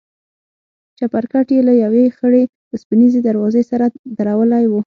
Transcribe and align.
چپرکټ 0.97 1.47
يې 1.55 1.61
له 1.67 1.73
يوې 1.83 2.03
خړې 2.17 2.43
وسپنيزې 2.71 3.19
دروازې 3.27 3.63
سره 3.71 3.85
درولى 4.17 4.63
و. 4.67 4.73